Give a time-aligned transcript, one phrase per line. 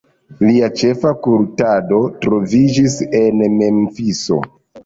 [0.45, 4.43] Lia ĉefa kultado troviĝis en Memfiso.